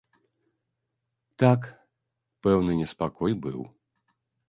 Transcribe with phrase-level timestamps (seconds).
[1.45, 1.61] Так,
[2.47, 3.59] пэўны неспакой быў.